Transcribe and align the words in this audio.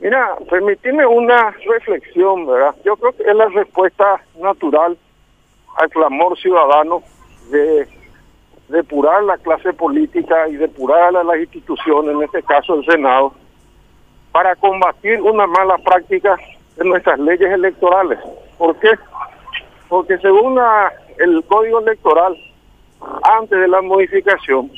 Mira, 0.00 0.36
permíteme 0.50 1.06
una 1.06 1.50
reflexión, 1.66 2.46
¿verdad? 2.46 2.74
Yo 2.84 2.96
creo 2.96 3.12
que 3.12 3.22
es 3.22 3.34
la 3.34 3.46
respuesta 3.46 4.20
natural 4.40 4.98
al 5.76 5.90
clamor 5.90 6.38
ciudadano 6.38 7.02
de 7.50 7.88
depurar 8.68 9.22
la 9.24 9.38
clase 9.38 9.72
política 9.72 10.48
y 10.48 10.56
depurar 10.56 11.16
a 11.16 11.24
las 11.24 11.38
instituciones, 11.38 12.14
en 12.14 12.22
este 12.22 12.42
caso 12.42 12.74
el 12.74 12.84
Senado, 12.84 13.32
para 14.32 14.56
combatir 14.56 15.20
una 15.20 15.46
mala 15.46 15.78
práctica 15.78 16.36
de 16.76 16.84
nuestras 16.84 17.18
leyes 17.20 17.50
electorales. 17.50 18.18
¿Por 18.58 18.76
qué? 18.80 18.90
Porque 19.88 20.18
según 20.18 20.58
el 21.18 21.44
código 21.44 21.80
electoral, 21.80 22.36
antes 23.22 23.58
de 23.58 23.68
la 23.68 23.80
modificación, 23.80 24.70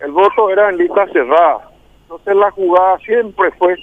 el 0.00 0.12
voto 0.12 0.50
era 0.50 0.70
en 0.70 0.78
lista 0.78 1.06
cerrada. 1.08 1.70
Entonces 2.02 2.36
la 2.36 2.50
jugada 2.50 2.98
siempre 2.98 3.50
fue 3.52 3.76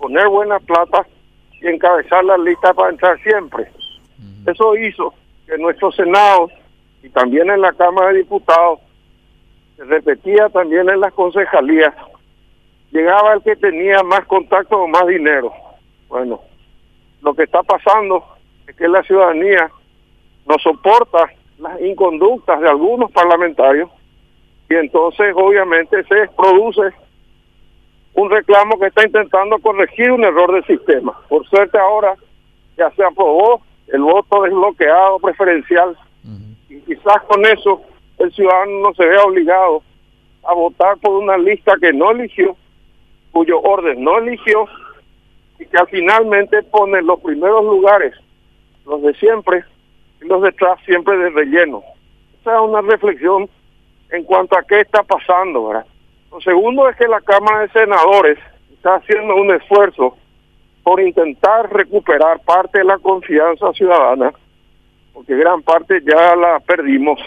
poner 0.00 0.28
buena 0.28 0.58
plata 0.60 1.06
y 1.60 1.68
encabezar 1.68 2.24
la 2.24 2.38
lista 2.38 2.72
para 2.72 2.90
entrar 2.90 3.20
siempre. 3.22 3.70
Eso 4.46 4.74
hizo 4.76 5.12
que 5.46 5.58
nuestro 5.58 5.92
Senado 5.92 6.48
y 7.02 7.08
también 7.10 7.50
en 7.50 7.60
la 7.60 7.72
Cámara 7.72 8.08
de 8.08 8.18
Diputados, 8.18 8.80
se 9.76 9.84
repetía 9.84 10.48
también 10.50 10.88
en 10.88 11.00
las 11.00 11.12
concejalías, 11.14 11.94
llegaba 12.90 13.34
el 13.34 13.42
que 13.42 13.56
tenía 13.56 14.02
más 14.02 14.26
contacto 14.26 14.78
o 14.78 14.88
más 14.88 15.06
dinero. 15.06 15.52
Bueno, 16.08 16.40
lo 17.22 17.34
que 17.34 17.44
está 17.44 17.62
pasando 17.62 18.24
es 18.66 18.76
que 18.76 18.88
la 18.88 19.02
ciudadanía 19.02 19.70
no 20.46 20.58
soporta 20.58 21.30
las 21.58 21.80
inconductas 21.80 22.60
de 22.60 22.68
algunos 22.68 23.10
parlamentarios 23.12 23.90
y 24.68 24.74
entonces 24.74 25.34
obviamente 25.34 26.02
se 26.04 26.28
produce 26.36 26.94
un 28.14 28.30
reclamo 28.30 28.78
que 28.78 28.86
está 28.86 29.04
intentando 29.04 29.58
corregir 29.58 30.10
un 30.10 30.24
error 30.24 30.52
del 30.52 30.64
sistema. 30.64 31.16
Por 31.28 31.46
suerte 31.48 31.78
ahora 31.78 32.14
ya 32.76 32.90
se 32.92 33.04
aprobó 33.04 33.62
el 33.88 34.00
voto 34.00 34.42
desbloqueado 34.42 35.18
preferencial 35.18 35.96
y 36.68 36.80
quizás 36.82 37.22
con 37.28 37.44
eso 37.46 37.82
el 38.18 38.32
ciudadano 38.32 38.80
no 38.80 38.94
se 38.94 39.06
vea 39.06 39.22
obligado 39.22 39.82
a 40.44 40.54
votar 40.54 40.96
por 40.98 41.12
una 41.12 41.36
lista 41.36 41.72
que 41.80 41.92
no 41.92 42.10
eligió, 42.10 42.56
cuyo 43.32 43.60
orden 43.60 44.02
no 44.02 44.18
eligió 44.18 44.66
y 45.58 45.66
que 45.66 45.78
finalmente 45.90 46.62
pone 46.64 47.02
los 47.02 47.20
primeros 47.20 47.64
lugares 47.64 48.14
los 48.86 49.02
de 49.02 49.14
siempre 49.14 49.64
y 50.20 50.26
los 50.26 50.42
detrás 50.42 50.78
siempre 50.84 51.16
de 51.16 51.30
relleno. 51.30 51.82
Esa 52.40 52.54
es 52.54 52.60
una 52.60 52.80
reflexión 52.80 53.48
en 54.10 54.24
cuanto 54.24 54.58
a 54.58 54.62
qué 54.62 54.80
está 54.80 55.02
pasando, 55.02 55.68
¿verdad? 55.68 55.86
Lo 56.30 56.40
segundo 56.40 56.88
es 56.88 56.96
que 56.96 57.08
la 57.08 57.20
Cámara 57.20 57.60
de 57.60 57.68
Senadores 57.70 58.38
está 58.72 58.96
haciendo 58.96 59.34
un 59.34 59.52
esfuerzo 59.52 60.16
por 60.82 61.00
intentar 61.00 61.72
recuperar 61.72 62.40
parte 62.40 62.78
de 62.78 62.84
la 62.84 62.98
confianza 62.98 63.72
ciudadana, 63.72 64.32
porque 65.12 65.36
gran 65.36 65.62
parte 65.62 66.00
ya 66.04 66.34
la 66.36 66.60
perdimos. 66.60 67.20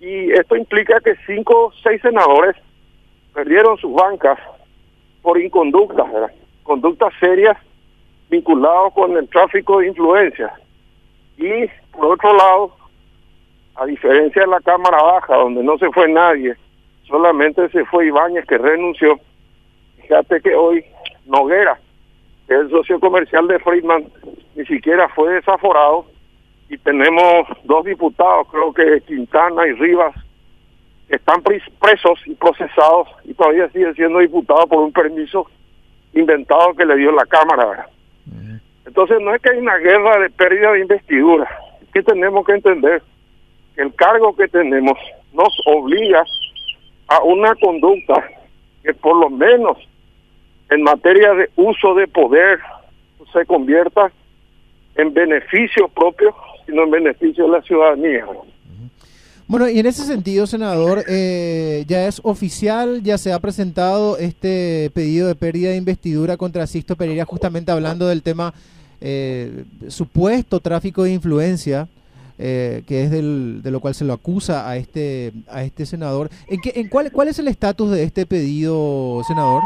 Y 0.00 0.30
esto 0.32 0.54
implica 0.56 1.00
que 1.00 1.14
cinco 1.26 1.66
o 1.66 1.72
seis 1.82 2.00
senadores 2.02 2.56
perdieron 3.32 3.78
sus 3.78 3.92
bancas 3.94 4.38
por 5.22 5.40
inconductas, 5.40 6.06
conductas 6.62 7.12
serias 7.18 7.56
vinculadas 8.28 8.92
con 8.92 9.16
el 9.16 9.28
tráfico 9.28 9.78
de 9.78 9.88
influencias. 9.88 10.52
Y 11.38 11.66
por 11.90 12.12
otro 12.12 12.36
lado, 12.36 12.76
a 13.76 13.86
diferencia 13.86 14.42
de 14.42 14.48
la 14.48 14.60
Cámara 14.60 15.02
Baja, 15.02 15.36
donde 15.36 15.62
no 15.62 15.78
se 15.78 15.90
fue 15.90 16.08
nadie, 16.08 16.54
solamente 17.06 17.68
se 17.70 17.84
fue 17.86 18.06
Ibáñez 18.06 18.46
que 18.46 18.58
renunció. 18.58 19.18
Fíjate 20.00 20.40
que 20.40 20.54
hoy 20.54 20.84
Noguera, 21.26 21.78
el 22.48 22.70
socio 22.70 23.00
comercial 23.00 23.48
de 23.48 23.58
Friedman, 23.58 24.04
ni 24.54 24.64
siquiera 24.66 25.08
fue 25.08 25.34
desaforado 25.34 26.06
y 26.68 26.78
tenemos 26.78 27.46
dos 27.64 27.84
diputados, 27.84 28.48
creo 28.50 28.72
que 28.72 29.00
Quintana 29.06 29.66
y 29.66 29.72
Rivas, 29.72 30.14
que 31.08 31.16
están 31.16 31.42
presos 31.42 32.18
y 32.26 32.34
procesados 32.34 33.08
y 33.24 33.34
todavía 33.34 33.68
siguen 33.70 33.94
siendo 33.94 34.18
diputados 34.18 34.66
por 34.66 34.80
un 34.80 34.92
permiso 34.92 35.46
inventado 36.14 36.74
que 36.74 36.86
le 36.86 36.96
dio 36.96 37.12
la 37.12 37.26
Cámara. 37.26 37.88
Entonces 38.86 39.18
no 39.20 39.34
es 39.34 39.42
que 39.42 39.50
hay 39.50 39.58
una 39.58 39.76
guerra 39.78 40.18
de 40.18 40.30
pérdida 40.30 40.72
de 40.72 40.80
investidura, 40.80 41.48
es 41.82 41.88
que 41.90 42.02
tenemos 42.02 42.46
que 42.46 42.52
entender 42.52 43.02
que 43.74 43.82
el 43.82 43.94
cargo 43.94 44.36
que 44.36 44.48
tenemos 44.48 44.98
nos 45.32 45.52
obliga 45.66 46.24
a 47.08 47.22
una 47.22 47.54
conducta 47.56 48.28
que 48.82 48.94
por 48.94 49.16
lo 49.16 49.30
menos 49.30 49.78
en 50.70 50.82
materia 50.82 51.32
de 51.34 51.50
uso 51.56 51.94
de 51.94 52.06
poder 52.08 52.58
se 53.32 53.44
convierta 53.46 54.12
en 54.96 55.12
beneficio 55.12 55.88
propio, 55.88 56.34
sino 56.66 56.84
en 56.84 56.90
beneficio 56.90 57.44
de 57.44 57.50
la 57.50 57.62
ciudadanía. 57.62 58.26
Bueno, 59.46 59.68
y 59.68 59.78
en 59.78 59.86
ese 59.86 60.04
sentido, 60.04 60.46
senador, 60.46 61.04
eh, 61.06 61.84
ya 61.86 62.06
es 62.06 62.20
oficial, 62.24 63.02
ya 63.02 63.18
se 63.18 63.32
ha 63.32 63.38
presentado 63.40 64.16
este 64.16 64.90
pedido 64.94 65.28
de 65.28 65.34
pérdida 65.34 65.70
de 65.70 65.76
investidura 65.76 66.38
contra 66.38 66.66
Sisto 66.66 66.96
Pereira, 66.96 67.26
justamente 67.26 67.70
hablando 67.70 68.06
del 68.06 68.22
tema 68.22 68.54
eh, 69.00 69.64
supuesto 69.88 70.60
tráfico 70.60 71.02
de 71.02 71.12
influencia 71.12 71.88
eh, 72.38 72.82
que 72.86 73.04
es 73.04 73.10
del, 73.10 73.62
de 73.62 73.70
lo 73.70 73.80
cual 73.80 73.94
se 73.94 74.04
lo 74.04 74.12
acusa 74.12 74.68
a 74.68 74.76
este 74.76 75.32
a 75.48 75.62
este 75.62 75.86
senador. 75.86 76.28
¿En, 76.48 76.60
qué, 76.60 76.72
en 76.74 76.88
cuál, 76.88 77.12
cuál 77.12 77.28
es 77.28 77.38
el 77.38 77.48
estatus 77.48 77.90
de 77.90 78.02
este 78.02 78.26
pedido, 78.26 79.22
senador? 79.26 79.62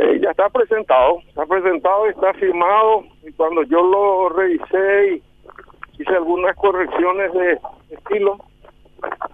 Eh, 0.00 0.20
ya 0.20 0.30
está 0.30 0.48
presentado, 0.48 1.20
está 1.28 1.46
presentado, 1.46 2.06
está 2.08 2.32
firmado 2.34 3.04
y 3.26 3.32
cuando 3.32 3.62
yo 3.64 3.82
lo 3.82 4.28
revisé 4.30 5.14
y 5.14 6.02
hice 6.02 6.10
algunas 6.14 6.56
correcciones 6.56 7.32
de 7.32 7.58
estilo, 7.90 8.38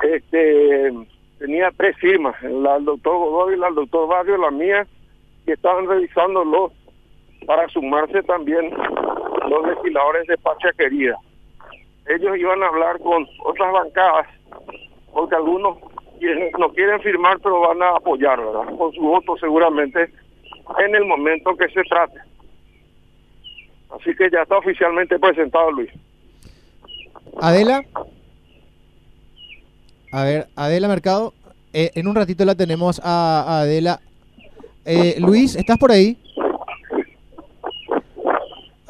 este 0.02 0.92
tenía 1.38 1.70
tres 1.76 1.96
firmas, 1.96 2.34
la 2.42 2.74
del 2.74 2.84
doctor 2.84 3.16
Godoy, 3.16 3.56
la 3.56 3.66
del 3.66 3.76
doctor 3.76 4.08
Barrio, 4.08 4.36
la 4.36 4.50
mía, 4.50 4.86
que 5.46 5.52
estaban 5.52 5.86
revisándolo 5.86 6.72
para 7.46 7.68
sumarse 7.68 8.22
también 8.24 8.70
los 9.48 9.66
legisladores 9.66 10.26
de 10.26 10.36
Pacha 10.36 10.72
Querida 10.76 11.16
ellos 12.08 12.36
iban 12.36 12.62
a 12.62 12.68
hablar 12.68 12.98
con 13.00 13.26
otras 13.44 13.72
bancadas, 13.72 14.26
porque 15.12 15.36
algunos 15.36 15.78
no 16.58 16.68
quieren 16.70 17.00
firmar, 17.00 17.38
pero 17.40 17.60
van 17.60 17.82
a 17.82 17.90
apoyar, 17.96 18.38
¿verdad? 18.38 18.76
Con 18.76 18.92
su 18.92 19.00
voto 19.00 19.36
seguramente 19.38 20.10
en 20.78 20.94
el 20.94 21.04
momento 21.04 21.56
que 21.56 21.68
se 21.68 21.82
trate. 21.84 22.18
Así 23.90 24.14
que 24.14 24.30
ya 24.30 24.42
está 24.42 24.58
oficialmente 24.58 25.18
presentado, 25.18 25.70
Luis. 25.72 25.90
Adela. 27.40 27.84
A 30.12 30.24
ver, 30.24 30.48
Adela 30.56 30.88
Mercado. 30.88 31.32
Eh, 31.72 31.90
en 31.94 32.08
un 32.08 32.14
ratito 32.14 32.44
la 32.44 32.54
tenemos 32.54 33.00
a, 33.04 33.60
Adela. 33.60 34.00
Eh, 34.84 35.16
Luis, 35.18 35.54
¿estás 35.54 35.78
por 35.78 35.92
ahí? 35.92 36.16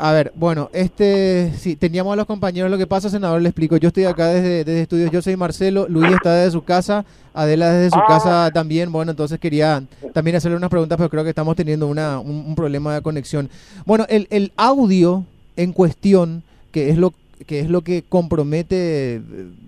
A 0.00 0.12
ver, 0.12 0.32
bueno, 0.36 0.70
este, 0.72 1.52
sí, 1.58 1.74
teníamos 1.74 2.12
a 2.12 2.16
los 2.16 2.26
compañeros. 2.26 2.70
Lo 2.70 2.78
que 2.78 2.86
pasa, 2.86 3.10
senador, 3.10 3.42
le 3.42 3.48
explico. 3.48 3.76
Yo 3.78 3.88
estoy 3.88 4.04
acá 4.04 4.28
desde, 4.28 4.62
desde 4.62 4.82
estudios. 4.82 5.10
Yo 5.10 5.20
soy 5.20 5.36
Marcelo. 5.36 5.88
Luis 5.88 6.12
está 6.12 6.34
desde 6.34 6.52
su 6.52 6.62
casa. 6.62 7.04
Adela 7.34 7.72
desde 7.72 7.90
su 7.90 7.98
ah. 7.98 8.04
casa 8.06 8.50
también. 8.52 8.92
Bueno, 8.92 9.10
entonces 9.10 9.40
quería 9.40 9.82
también 10.14 10.36
hacerle 10.36 10.56
unas 10.56 10.70
preguntas, 10.70 10.96
pero 10.96 11.10
creo 11.10 11.24
que 11.24 11.30
estamos 11.30 11.56
teniendo 11.56 11.88
una, 11.88 12.20
un, 12.20 12.54
problema 12.54 12.94
de 12.94 13.02
conexión. 13.02 13.50
Bueno, 13.86 14.06
el, 14.08 14.28
el 14.30 14.52
audio 14.56 15.24
en 15.56 15.72
cuestión, 15.72 16.44
que 16.70 16.90
es 16.90 16.96
lo 16.96 17.12
que 17.46 17.58
es 17.60 17.68
lo 17.68 17.82
que 17.82 18.04
compromete 18.08 19.20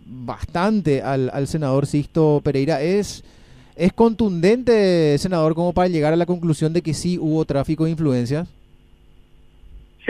bastante 0.06 1.02
al, 1.02 1.30
al 1.32 1.48
senador 1.48 1.86
Sisto 1.86 2.40
Pereira, 2.44 2.80
es, 2.82 3.24
es 3.74 3.92
contundente, 3.92 5.18
senador, 5.18 5.56
como 5.56 5.72
para 5.72 5.88
llegar 5.88 6.12
a 6.12 6.16
la 6.16 6.26
conclusión 6.26 6.72
de 6.72 6.82
que 6.82 6.94
sí 6.94 7.18
hubo 7.18 7.44
tráfico 7.44 7.84
de 7.84 7.90
influencias 7.90 8.46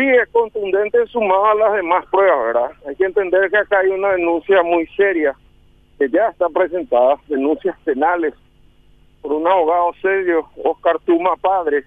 sí 0.00 0.08
es 0.08 0.29
contundente 0.31 1.06
sumado 1.08 1.47
a 1.47 1.55
las 1.55 1.75
demás 1.75 2.06
pruebas, 2.11 2.47
¿verdad? 2.47 2.70
Hay 2.88 2.97
que 2.97 3.05
entender 3.05 3.50
que 3.50 3.58
acá 3.58 3.81
hay 3.81 3.88
una 3.88 4.12
denuncia 4.12 4.62
muy 4.62 4.87
seria 4.97 5.37
que 5.99 6.08
ya 6.08 6.29
está 6.29 6.49
presentada, 6.49 7.17
denuncias 7.29 7.79
penales 7.85 8.32
por 9.20 9.32
un 9.32 9.47
abogado 9.47 9.93
serio, 10.00 10.49
Oscar 10.64 10.99
Tuma 11.00 11.37
Padre, 11.37 11.85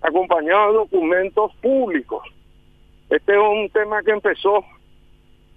acompañado 0.00 0.68
de 0.68 0.78
documentos 0.78 1.54
públicos. 1.56 2.22
Este 3.10 3.32
es 3.32 3.38
un 3.38 3.68
tema 3.68 4.02
que 4.02 4.12
empezó 4.12 4.64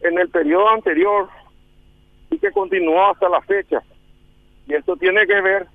en 0.01 0.19
el 0.19 0.27
periodo 0.27 0.67
anterior 0.67 1.29
y 2.29 2.37
que 2.37 2.51
continuó 2.51 3.11
hasta 3.11 3.29
la 3.29 3.39
fecha. 3.43 3.81
Y 4.67 4.73
esto 4.73 4.97
tiene 4.97 5.25
que 5.25 5.39
ver 5.39 5.67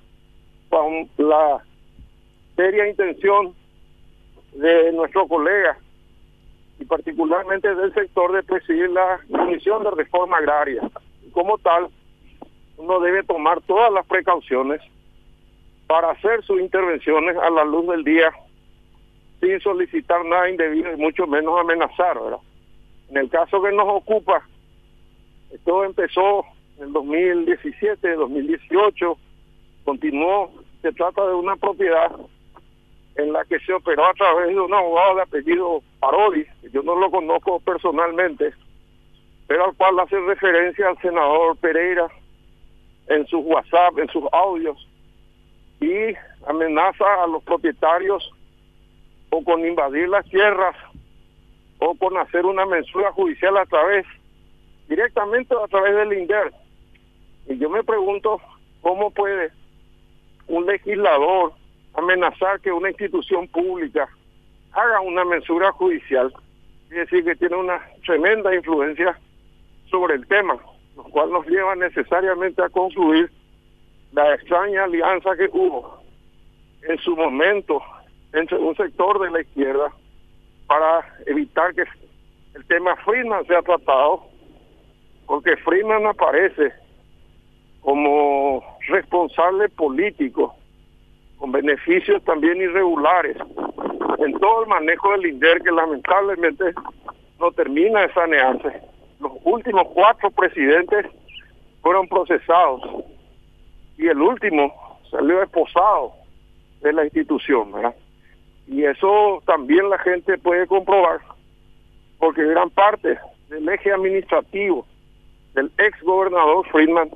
con 0.68 1.08
la 1.16 1.64
seria 2.56 2.86
intención 2.86 3.54
de 4.52 4.92
nuestro 4.92 5.26
colega 5.26 5.78
y 6.80 6.84
particularmente 6.86 7.74
del 7.74 7.92
sector 7.94 8.32
de 8.32 8.42
presidir 8.42 8.90
la 8.90 9.20
Comisión 9.30 9.84
de 9.84 9.90
Reforma 9.90 10.38
Agraria. 10.38 10.82
Como 11.32 11.58
tal, 11.58 11.88
uno 12.78 13.00
debe 13.00 13.22
tomar 13.22 13.60
todas 13.62 13.92
las 13.92 14.06
precauciones 14.06 14.80
para 15.86 16.10
hacer 16.10 16.42
sus 16.44 16.60
intervenciones 16.60 17.36
a 17.36 17.50
la 17.50 17.64
luz 17.64 17.86
del 17.88 18.02
día 18.02 18.32
sin 19.40 19.60
solicitar 19.60 20.24
nada 20.24 20.50
indebido 20.50 20.92
y 20.92 20.96
mucho 20.96 21.26
menos 21.26 21.58
amenazar. 21.60 22.18
En 23.08 23.16
el 23.16 23.28
caso 23.28 23.62
que 23.62 23.72
nos 23.72 23.88
ocupa, 23.88 24.42
esto 25.50 25.84
empezó 25.84 26.44
en 26.78 26.84
el 26.84 26.92
2017, 26.92 28.14
2018, 28.14 29.18
continuó, 29.84 30.50
se 30.82 30.92
trata 30.92 31.26
de 31.26 31.34
una 31.34 31.56
propiedad 31.56 32.12
en 33.20 33.32
la 33.32 33.44
que 33.44 33.58
se 33.60 33.72
operó 33.72 34.06
a 34.06 34.14
través 34.14 34.48
de 34.48 34.60
un 34.60 34.72
abogado 34.72 35.16
de 35.16 35.22
apellido 35.22 35.82
Parodi, 35.98 36.46
yo 36.72 36.82
no 36.82 36.96
lo 36.96 37.10
conozco 37.10 37.60
personalmente, 37.60 38.52
pero 39.46 39.66
al 39.66 39.74
cual 39.74 40.00
hace 40.00 40.18
referencia 40.20 40.88
al 40.88 40.98
senador 40.98 41.56
Pereira 41.58 42.08
en 43.08 43.26
sus 43.26 43.44
WhatsApp, 43.44 43.98
en 43.98 44.08
sus 44.08 44.24
audios, 44.32 44.88
y 45.80 46.14
amenaza 46.46 47.22
a 47.22 47.26
los 47.26 47.42
propietarios 47.42 48.30
o 49.30 49.44
con 49.44 49.66
invadir 49.66 50.08
las 50.08 50.24
tierras 50.26 50.76
o 51.78 51.94
con 51.94 52.16
hacer 52.16 52.44
una 52.44 52.66
mensura 52.66 53.10
judicial 53.12 53.56
a 53.56 53.66
través, 53.66 54.06
directamente 54.88 55.54
a 55.54 55.66
través 55.68 55.94
del 55.96 56.12
INDER. 56.12 56.52
Y 57.48 57.58
yo 57.58 57.70
me 57.70 57.82
pregunto 57.82 58.40
cómo 58.82 59.10
puede 59.10 59.50
un 60.46 60.66
legislador 60.66 61.52
amenazar 61.94 62.60
que 62.60 62.72
una 62.72 62.90
institución 62.90 63.48
pública 63.48 64.08
haga 64.72 65.00
una 65.00 65.24
mensura 65.24 65.72
judicial, 65.72 66.32
es 66.90 66.96
decir, 66.96 67.24
que 67.24 67.36
tiene 67.36 67.56
una 67.56 67.80
tremenda 68.04 68.54
influencia 68.54 69.18
sobre 69.90 70.14
el 70.14 70.26
tema, 70.26 70.56
lo 70.96 71.04
cual 71.04 71.30
nos 71.30 71.46
lleva 71.46 71.74
necesariamente 71.76 72.62
a 72.62 72.68
concluir 72.68 73.30
la 74.12 74.34
extraña 74.34 74.84
alianza 74.84 75.36
que 75.36 75.48
hubo 75.52 76.00
en 76.82 76.98
su 76.98 77.16
momento 77.16 77.80
entre 78.32 78.58
un 78.58 78.74
sector 78.76 79.20
de 79.20 79.30
la 79.30 79.40
izquierda 79.40 79.92
para 80.66 81.04
evitar 81.26 81.74
que 81.74 81.84
el 82.54 82.64
tema 82.66 82.96
Freeman 82.96 83.44
sea 83.46 83.62
tratado, 83.62 84.24
porque 85.26 85.56
Freeman 85.58 86.06
aparece 86.06 86.72
como 87.80 88.62
responsable 88.88 89.68
político, 89.70 90.54
con 91.40 91.52
beneficios 91.52 92.22
también 92.24 92.58
irregulares, 92.58 93.34
en 94.18 94.38
todo 94.38 94.62
el 94.62 94.68
manejo 94.68 95.10
del 95.12 95.26
INDER 95.26 95.62
que 95.62 95.72
lamentablemente 95.72 96.74
no 97.40 97.50
termina 97.52 98.02
de 98.02 98.12
sanearse. 98.12 98.82
Los 99.20 99.32
últimos 99.44 99.84
cuatro 99.94 100.30
presidentes 100.30 101.06
fueron 101.80 102.06
procesados 102.08 102.82
y 103.96 104.06
el 104.06 104.20
último 104.20 105.00
salió 105.10 105.42
esposado 105.42 106.12
de 106.82 106.92
la 106.92 107.04
institución. 107.04 107.72
Y 108.66 108.84
eso 108.84 109.42
también 109.46 109.88
la 109.88 109.98
gente 109.98 110.36
puede 110.36 110.66
comprobar, 110.66 111.20
porque 112.18 112.44
gran 112.44 112.68
parte 112.68 113.18
del 113.48 113.66
eje 113.66 113.90
administrativo 113.92 114.86
del 115.54 115.70
ex 115.78 116.00
gobernador 116.02 116.66
Friedman 116.68 117.10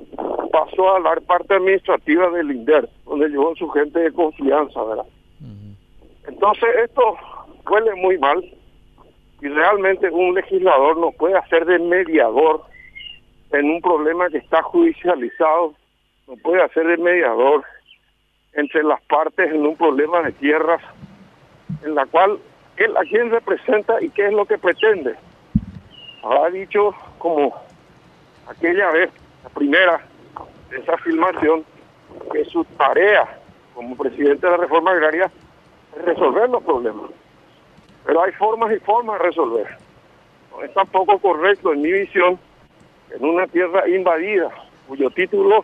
pasó 0.51 0.95
a 0.95 0.99
la 0.99 1.15
parte 1.21 1.55
administrativa 1.55 2.29
del 2.29 2.51
INDER, 2.51 2.89
donde 3.05 3.29
llevó 3.29 3.55
su 3.55 3.69
gente 3.69 3.99
de 3.99 4.11
confianza, 4.11 4.83
¿verdad? 4.83 5.05
Entonces 6.27 6.69
esto 6.83 7.17
huele 7.69 7.95
muy 7.95 8.17
mal 8.17 8.43
y 9.41 9.47
realmente 9.47 10.09
un 10.09 10.33
legislador 10.33 10.97
no 10.97 11.11
puede 11.11 11.37
hacer 11.37 11.65
de 11.65 11.79
mediador 11.79 12.63
en 13.51 13.69
un 13.69 13.81
problema 13.81 14.29
que 14.29 14.37
está 14.37 14.61
judicializado 14.63 15.75
no 16.27 16.35
puede 16.37 16.63
hacer 16.63 16.87
de 16.87 16.97
mediador 16.97 17.63
entre 18.53 18.83
las 18.83 19.01
partes 19.03 19.51
en 19.51 19.65
un 19.65 19.75
problema 19.75 20.21
de 20.23 20.31
tierras 20.33 20.81
en 21.83 21.93
la 21.93 22.05
cual 22.07 22.39
él 22.77 22.97
a 22.97 23.01
quién 23.01 23.29
representa 23.29 24.01
y 24.01 24.09
qué 24.09 24.27
es 24.27 24.33
lo 24.33 24.45
que 24.45 24.57
pretende. 24.57 25.15
Ha 26.23 26.49
dicho 26.49 26.95
como 27.19 27.53
aquella 28.47 28.91
vez, 28.91 29.09
la 29.43 29.49
primera 29.49 30.01
esa 30.71 30.93
afirmación, 30.93 31.63
que 32.31 32.45
su 32.45 32.63
tarea 32.77 33.39
como 33.73 33.95
presidente 33.95 34.45
de 34.45 34.51
la 34.51 34.57
reforma 34.57 34.91
agraria 34.91 35.31
es 35.97 36.05
resolver 36.05 36.49
los 36.49 36.63
problemas. 36.63 37.11
Pero 38.05 38.23
hay 38.23 38.31
formas 38.33 38.71
y 38.73 38.79
formas 38.79 39.19
de 39.19 39.25
resolver. 39.25 39.77
No 40.51 40.63
es 40.63 40.73
tampoco 40.73 41.17
correcto 41.19 41.73
en 41.73 41.81
mi 41.81 41.91
visión 41.91 42.39
en 43.11 43.25
una 43.25 43.47
tierra 43.47 43.87
invadida, 43.87 44.49
cuyo 44.87 45.09
título 45.11 45.63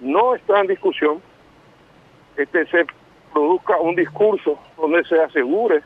no 0.00 0.34
está 0.34 0.60
en 0.60 0.68
discusión 0.68 1.20
este 2.36 2.66
se 2.66 2.86
produzca 3.32 3.78
un 3.78 3.96
discurso 3.96 4.58
donde 4.76 5.04
se 5.04 5.20
asegure 5.20 5.82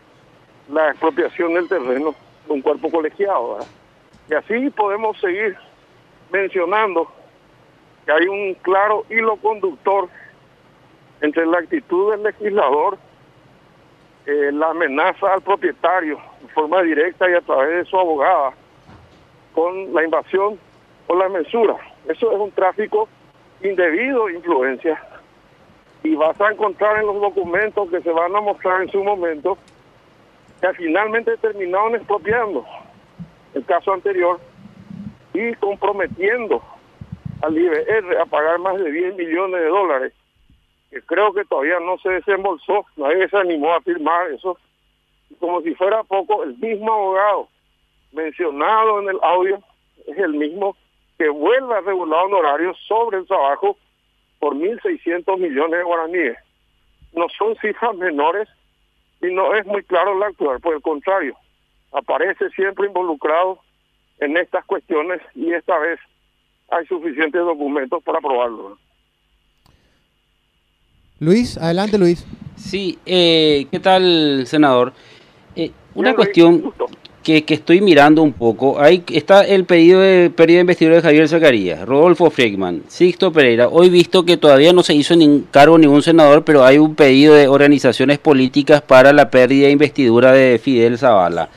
la 0.68 0.90
expropiación 0.90 1.54
del 1.54 1.68
terreno 1.68 2.14
de 2.46 2.52
un 2.52 2.62
cuerpo 2.62 2.90
colegiado. 2.90 3.58
Y 4.28 4.34
así 4.34 4.70
podemos 4.70 5.18
seguir 5.20 5.56
mencionando 6.32 7.10
que 8.04 8.12
hay 8.12 8.26
un 8.26 8.54
claro 8.54 9.04
hilo 9.10 9.36
conductor 9.36 10.08
entre 11.20 11.46
la 11.46 11.58
actitud 11.58 12.12
del 12.12 12.22
legislador, 12.22 12.98
eh, 14.26 14.50
la 14.52 14.70
amenaza 14.70 15.34
al 15.34 15.42
propietario 15.42 16.18
en 16.42 16.48
forma 16.50 16.82
directa 16.82 17.28
y 17.30 17.34
a 17.34 17.40
través 17.40 17.84
de 17.84 17.84
su 17.84 17.98
abogada, 17.98 18.52
con 19.54 19.92
la 19.92 20.04
invasión 20.04 20.58
o 21.06 21.14
la 21.14 21.28
mensura. 21.28 21.76
Eso 22.08 22.32
es 22.32 22.38
un 22.38 22.50
tráfico 22.52 23.08
indebido 23.62 24.30
influencia 24.30 25.02
y 26.02 26.14
vas 26.14 26.40
a 26.40 26.50
encontrar 26.50 26.98
en 27.00 27.06
los 27.06 27.20
documentos 27.20 27.90
que 27.90 28.00
se 28.00 28.10
van 28.10 28.34
a 28.34 28.40
mostrar 28.40 28.82
en 28.82 28.90
su 28.90 29.04
momento 29.04 29.58
que 30.60 30.72
finalmente 30.74 31.36
terminaron 31.38 31.94
expropiando 31.94 32.64
el 33.54 33.64
caso 33.64 33.92
anterior 33.92 34.40
y 35.34 35.54
comprometiendo 35.54 36.62
al 37.42 37.56
IBR 37.56 38.18
a 38.20 38.26
pagar 38.26 38.58
más 38.58 38.78
de 38.78 38.90
10 38.90 39.16
millones 39.16 39.60
de 39.60 39.68
dólares, 39.68 40.12
que 40.90 41.00
creo 41.02 41.32
que 41.32 41.44
todavía 41.44 41.78
no 41.80 41.98
se 41.98 42.10
desembolsó, 42.10 42.84
nadie 42.96 43.28
se 43.28 43.36
animó 43.36 43.72
a 43.72 43.80
firmar 43.80 44.30
eso, 44.32 44.58
como 45.38 45.62
si 45.62 45.74
fuera 45.74 46.02
poco, 46.04 46.42
el 46.42 46.56
mismo 46.58 46.92
abogado 46.92 47.48
mencionado 48.12 49.00
en 49.00 49.10
el 49.10 49.18
audio 49.22 49.62
es 50.06 50.18
el 50.18 50.34
mismo 50.34 50.76
que 51.18 51.28
vuelva 51.28 51.78
a 51.78 51.82
regular 51.82 52.24
honorarios 52.24 52.76
sobre 52.88 53.18
el 53.18 53.26
trabajo 53.26 53.76
por 54.38 54.54
1.600 54.54 55.38
millones 55.38 55.78
de 55.78 55.84
guaraníes. 55.84 56.38
No 57.12 57.26
son 57.36 57.54
cifras 57.56 57.94
menores 57.94 58.48
y 59.20 59.26
no 59.26 59.54
es 59.54 59.66
muy 59.66 59.82
claro 59.84 60.16
el 60.16 60.22
actuar, 60.22 60.60
por 60.60 60.74
el 60.74 60.82
contrario, 60.82 61.36
aparece 61.92 62.48
siempre 62.50 62.86
involucrado 62.86 63.60
en 64.20 64.36
estas 64.36 64.64
cuestiones 64.64 65.20
y 65.34 65.52
esta 65.52 65.78
vez 65.78 65.98
hay 66.70 66.86
suficientes 66.86 67.40
documentos 67.40 68.02
para 68.02 68.18
aprobarlo. 68.18 68.78
Luis, 71.18 71.58
adelante 71.58 71.98
Luis. 71.98 72.24
Sí, 72.56 72.98
eh, 73.04 73.66
¿qué 73.70 73.80
tal, 73.80 74.44
senador? 74.46 74.92
Eh, 75.56 75.70
una 75.94 76.14
cuestión 76.14 76.72
que, 77.22 77.44
estoy 77.48 77.80
mirando 77.80 78.22
un 78.22 78.32
poco. 78.32 78.80
Ahí 78.80 79.04
está 79.12 79.42
el 79.42 79.64
pedido 79.64 80.00
de 80.00 80.30
pérdida 80.30 80.56
de 80.56 80.62
investidura 80.62 80.96
de 80.96 81.02
Javier 81.02 81.28
Zacarías, 81.28 81.86
Rodolfo 81.86 82.30
Friedman, 82.30 82.84
Sixto 82.88 83.32
Pereira. 83.32 83.68
Hoy 83.68 83.90
visto 83.90 84.24
que 84.24 84.36
todavía 84.36 84.72
no 84.72 84.82
se 84.82 84.94
hizo 84.94 85.14
ni 85.16 85.44
cargo 85.50 85.78
ningún 85.78 86.02
senador, 86.02 86.44
pero 86.44 86.64
hay 86.64 86.78
un 86.78 86.94
pedido 86.94 87.34
de 87.34 87.48
organizaciones 87.48 88.18
políticas 88.18 88.80
para 88.82 89.12
la 89.12 89.30
pérdida 89.30 89.66
de 89.66 89.72
investidura 89.72 90.32
de 90.32 90.58
Fidel 90.58 90.98
Zavala. 90.98 91.50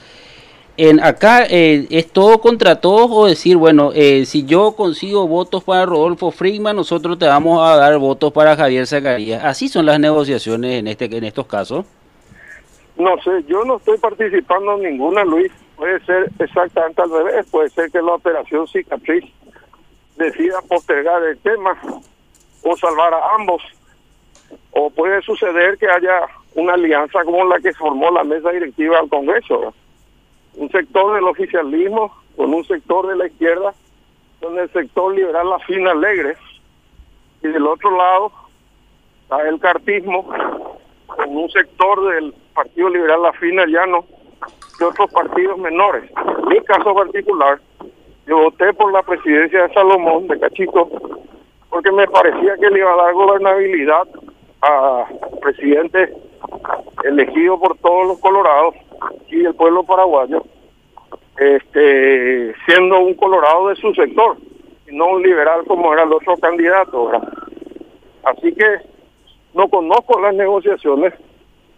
En 0.75 0.99
acá 1.03 1.45
eh, 1.47 1.85
es 1.91 2.11
todo 2.11 2.39
contra 2.41 2.81
todos 2.81 3.11
o 3.11 3.27
decir, 3.27 3.57
bueno, 3.57 3.91
eh, 3.93 4.25
si 4.25 4.43
yo 4.43 4.75
consigo 4.75 5.27
votos 5.27 5.63
para 5.63 5.85
Rodolfo 5.85 6.31
Friedman, 6.31 6.75
nosotros 6.75 7.19
te 7.19 7.27
vamos 7.27 7.61
a 7.61 7.77
dar 7.77 7.95
votos 7.99 8.33
para 8.33 8.55
Javier 8.55 8.87
Zacarías. 8.87 9.43
Así 9.43 9.67
son 9.69 9.85
las 9.85 9.99
negociaciones 9.99 10.79
en 10.79 10.87
este 10.87 11.05
en 11.15 11.23
estos 11.25 11.45
casos. 11.45 11.85
No 12.97 13.15
sé, 13.21 13.43
yo 13.47 13.63
no 13.65 13.77
estoy 13.77 13.99
participando 13.99 14.73
en 14.75 14.91
ninguna, 14.91 15.23
Luis. 15.23 15.51
Puede 15.75 16.03
ser 16.05 16.31
exactamente 16.39 17.03
al 17.03 17.11
revés. 17.11 17.45
Puede 17.51 17.69
ser 17.69 17.91
que 17.91 18.01
la 18.01 18.13
operación 18.13 18.67
cicatriz 18.67 19.25
decida 20.15 20.59
postergar 20.67 21.23
el 21.23 21.37
tema 21.39 21.77
o 22.63 22.75
salvar 22.77 23.13
a 23.13 23.35
ambos. 23.35 23.61
O 24.71 24.89
puede 24.89 25.21
suceder 25.21 25.77
que 25.77 25.87
haya 25.87 26.21
una 26.55 26.73
alianza 26.73 27.23
como 27.23 27.45
la 27.45 27.59
que 27.59 27.73
formó 27.73 28.09
la 28.09 28.23
mesa 28.23 28.49
directiva 28.49 28.99
del 28.99 29.09
Congreso. 29.09 29.73
Un 30.55 30.69
sector 30.69 31.15
del 31.15 31.23
oficialismo 31.25 32.13
con 32.35 32.53
un 32.53 32.63
sector 32.65 33.07
de 33.07 33.15
la 33.15 33.27
izquierda, 33.27 33.73
con 34.41 34.57
el 34.57 34.69
sector 34.71 35.13
liberal 35.15 35.49
la 35.49 35.59
fina 35.59 35.91
alegre. 35.91 36.35
Y 37.41 37.47
del 37.47 37.67
otro 37.67 37.95
lado 37.95 38.31
está 39.23 39.47
el 39.47 39.59
cartismo 39.59 40.27
con 41.07 41.35
un 41.35 41.49
sector 41.49 42.13
del 42.13 42.33
Partido 42.53 42.89
Liberal 42.89 43.21
La 43.21 43.33
Fina 43.33 43.65
Llano 43.65 44.05
de 44.79 44.85
otros 44.85 45.11
partidos 45.11 45.57
menores. 45.57 46.09
En 46.39 46.47
mi 46.47 46.59
caso 46.61 46.93
particular, 46.93 47.59
yo 48.27 48.37
voté 48.37 48.73
por 48.73 48.91
la 48.91 49.03
presidencia 49.03 49.63
de 49.63 49.73
Salomón, 49.73 50.27
de 50.27 50.39
Cachito, 50.39 50.89
porque 51.69 51.91
me 51.91 52.07
parecía 52.07 52.55
que 52.57 52.69
le 52.69 52.79
iba 52.79 52.93
a 52.93 53.03
dar 53.03 53.13
gobernabilidad 53.13 54.07
a 54.61 55.05
presidente 55.41 56.13
elegido 57.03 57.59
por 57.59 57.77
todos 57.79 58.07
los 58.07 58.19
colorados 58.19 58.75
y 59.29 59.45
el 59.45 59.55
pueblo 59.55 59.83
paraguayo, 59.83 60.43
este, 61.37 62.53
siendo 62.65 62.99
un 62.99 63.13
colorado 63.15 63.69
de 63.69 63.75
su 63.75 63.93
sector, 63.93 64.37
no 64.91 65.07
un 65.07 65.23
liberal 65.23 65.65
como 65.65 65.91
era 65.93 66.03
el 66.03 66.13
otro 66.13 66.37
candidato. 66.37 67.11
Así 68.23 68.53
que 68.53 68.77
no 69.53 69.67
conozco 69.67 70.19
las 70.19 70.33
negociaciones. 70.35 71.13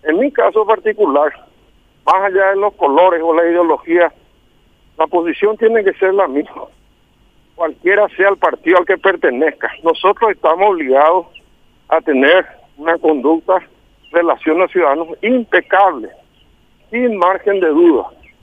En 0.04 0.20
mi 0.20 0.32
caso 0.32 0.66
particular, 0.66 1.34
más 2.06 2.16
allá 2.16 2.50
de 2.50 2.58
los 2.58 2.74
colores 2.76 3.22
o 3.24 3.34
la 3.34 3.50
ideología, 3.50 4.14
la 4.98 5.08
posición 5.08 5.58
tiene 5.58 5.84
que 5.84 5.94
ser 5.94 6.14
la 6.14 6.28
misma. 6.28 6.66
Cualquiera 7.56 8.08
sea 8.10 8.30
el 8.30 8.38
partido 8.38 8.78
al 8.78 8.86
que 8.86 8.98
pertenezca. 8.98 9.72
Nosotros 9.84 10.32
estamos 10.32 10.70
obligados 10.70 11.28
a 11.90 12.02
tener 12.02 12.46
una 12.78 12.98
conducta 12.98 13.62
relación 14.12 14.62
a 14.62 14.68
ciudadanos 14.68 15.10
impecable, 15.22 16.10
sin 16.90 17.18
margen 17.18 17.60
de 17.60 17.68
duda. 17.68 18.10